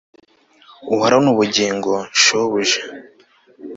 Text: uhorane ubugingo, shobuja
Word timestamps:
uhorane 0.93 1.27
ubugingo, 1.33 1.91
shobuja 2.21 2.81